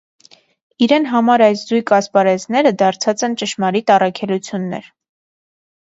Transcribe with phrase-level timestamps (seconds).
[0.85, 4.93] Իրեն համար այս զոյգ ասպարէզները դարձած են ճշմարիտ առաքելութիւններ։